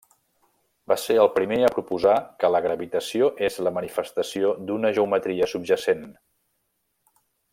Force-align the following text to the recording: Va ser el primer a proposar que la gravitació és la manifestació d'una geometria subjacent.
Va 0.91 0.95
ser 1.01 1.17
el 1.23 1.29
primer 1.35 1.59
a 1.65 1.69
proposar 1.75 2.15
que 2.43 2.51
la 2.55 2.61
gravitació 2.67 3.29
és 3.49 3.59
la 3.67 3.75
manifestació 3.77 4.55
d'una 4.71 4.93
geometria 4.99 5.51
subjacent. 5.55 6.05